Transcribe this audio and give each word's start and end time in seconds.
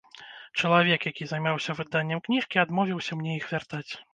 Чалавек, 0.61 1.05
які 1.09 1.27
займаўся 1.31 1.77
выданнем 1.81 2.25
кніжкі, 2.29 2.63
адмовіўся 2.65 3.13
мне 3.21 3.37
іх 3.39 3.45
вяртаць. 3.53 3.89